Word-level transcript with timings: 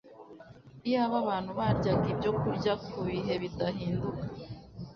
Iyaba 0.87 1.15
abantu 1.23 1.51
baryaga 1.59 2.05
ibyokurya 2.13 2.73
ku 2.85 2.99
bihe 3.07 3.33
bidahinduka 3.41 4.23